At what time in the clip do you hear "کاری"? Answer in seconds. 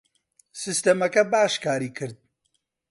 1.65-1.89